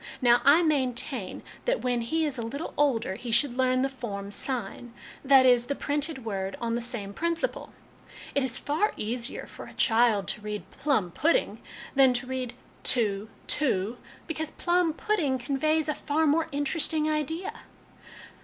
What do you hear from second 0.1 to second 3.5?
Now, I maintain that, when he is a little older, he